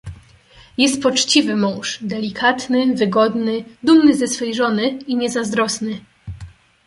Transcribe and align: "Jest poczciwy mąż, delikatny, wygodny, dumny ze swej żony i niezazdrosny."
"Jest 0.77 1.01
poczciwy 1.03 1.55
mąż, 1.55 1.99
delikatny, 2.01 2.95
wygodny, 2.95 3.63
dumny 3.83 4.15
ze 4.17 4.27
swej 4.27 4.53
żony 4.55 4.87
i 4.89 5.15
niezazdrosny." 5.15 6.01